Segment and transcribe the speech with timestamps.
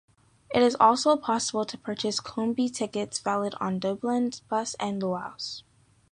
[0.51, 5.61] It is also possible to purchase 'Combi' tickets valid on Dublin Bus and Luas.